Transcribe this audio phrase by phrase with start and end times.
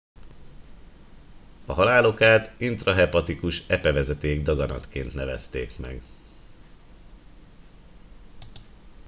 [1.65, 6.01] a halál okát intrahepatikus epevezeték daganatként nevezték meg